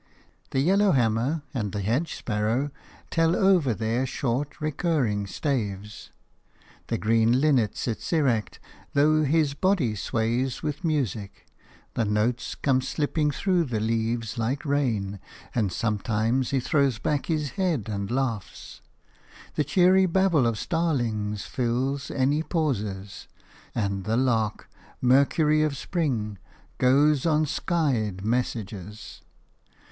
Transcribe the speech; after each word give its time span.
The 0.49 0.61
yellowhammer 0.61 1.43
and 1.53 1.71
the 1.73 1.81
hedge 1.81 2.15
sparrow 2.15 2.71
tell 3.11 3.35
over 3.35 3.71
their 3.75 4.07
short, 4.07 4.59
recurring 4.59 5.27
staves. 5.27 6.09
The 6.87 6.97
green 6.97 7.39
linnet 7.39 7.77
sits 7.77 8.11
erect, 8.11 8.59
though 8.95 9.21
his 9.23 9.53
body 9.53 9.93
sways 9.93 10.63
with 10.63 10.83
music; 10.83 11.45
the 11.93 12.03
notes 12.03 12.55
come 12.55 12.81
slipping 12.81 13.29
through 13.29 13.65
the 13.65 13.79
leaves 13.79 14.39
like 14.39 14.65
rain, 14.65 15.19
and 15.53 15.71
sometimes 15.71 16.49
he 16.49 16.59
throws 16.59 16.97
back 16.97 17.27
his 17.27 17.51
head 17.51 17.87
and 17.87 18.09
laughs. 18.09 18.81
The 19.53 19.63
cheery 19.63 20.07
babble 20.07 20.47
of 20.47 20.57
starlings 20.57 21.43
fills 21.45 22.09
any 22.09 22.41
pauses, 22.41 23.27
and 23.75 24.03
the 24.05 24.17
lark– 24.17 24.67
Mercury 24.99 25.61
of 25.61 25.77
spring– 25.77 26.39
goes 26.79 27.27
on 27.27 27.45
skyey 27.45 28.19
messages. 28.23 29.21